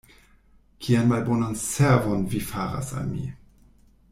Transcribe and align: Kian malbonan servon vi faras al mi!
Kian 0.85 1.11
malbonan 1.11 1.53
servon 1.65 2.25
vi 2.33 2.41
faras 2.49 2.91
al 3.03 3.07
mi! 3.13 3.29